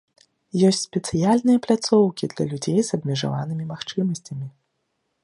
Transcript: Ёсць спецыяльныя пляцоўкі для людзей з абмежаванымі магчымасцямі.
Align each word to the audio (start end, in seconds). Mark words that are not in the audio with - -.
Ёсць 0.67 0.79
спецыяльныя 0.87 1.61
пляцоўкі 1.67 2.29
для 2.33 2.45
людзей 2.53 2.79
з 2.87 2.99
абмежаванымі 2.99 3.69
магчымасцямі. 3.73 4.47